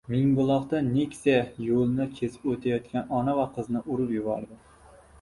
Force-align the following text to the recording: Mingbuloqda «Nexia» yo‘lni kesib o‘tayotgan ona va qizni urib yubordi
Mingbuloqda 0.11 0.79
«Nexia» 0.87 1.35
yo‘lni 1.67 2.09
kesib 2.21 2.49
o‘tayotgan 2.57 3.15
ona 3.21 3.39
va 3.41 3.49
qizni 3.55 3.89
urib 3.95 4.19
yubordi 4.21 4.63